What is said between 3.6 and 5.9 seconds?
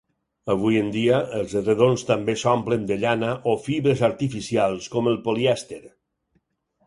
fibres artificials com el polièster.